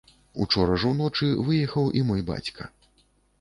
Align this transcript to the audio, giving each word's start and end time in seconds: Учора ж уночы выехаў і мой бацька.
Учора 0.45 0.77
ж 0.83 0.89
уночы 0.91 1.29
выехаў 1.49 1.93
і 2.01 2.03
мой 2.09 2.25
бацька. 2.31 2.69